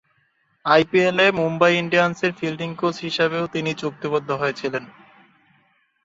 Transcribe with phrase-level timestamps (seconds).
[0.65, 4.83] আইপিএলে মুম্বই ইন্ডিয়ান্সের fielding coach হিসেবেও তিনি চুক্তিবদ্ধ হয়েছিলেন।